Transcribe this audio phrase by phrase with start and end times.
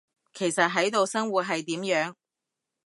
[0.33, 2.13] 其實喺度生活，係點樣？